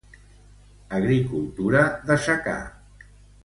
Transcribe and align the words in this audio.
Agricultura 1.01 1.85
de 2.11 2.21
secà. 2.27 2.57